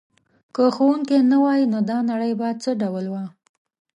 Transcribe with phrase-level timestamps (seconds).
[0.55, 3.23] که ښوونکی نه وای دا نړۍ به څه ډول وه؟